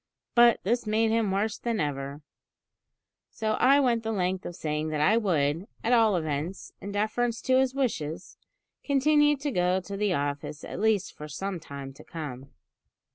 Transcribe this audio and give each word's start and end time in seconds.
But 0.33 0.61
this 0.63 0.87
made 0.87 1.11
him 1.11 1.29
worse 1.29 1.59
than 1.59 1.79
ever; 1.79 2.23
so 3.29 3.51
I 3.59 3.79
went 3.79 4.01
the 4.01 4.11
length 4.11 4.47
of 4.47 4.55
saying 4.55 4.89
that 4.89 4.99
I 4.99 5.15
would, 5.15 5.67
at 5.83 5.93
all 5.93 6.15
events, 6.15 6.73
in 6.81 6.91
deference 6.91 7.39
to 7.43 7.59
his 7.59 7.75
wishes, 7.75 8.39
continue 8.83 9.37
to 9.37 9.51
go 9.51 9.79
to 9.81 9.95
the 9.95 10.13
office 10.15 10.63
at 10.63 10.79
least 10.79 11.13
for 11.13 11.27
some 11.27 11.59
time 11.59 11.93
to 11.93 12.03
come. 12.03 12.49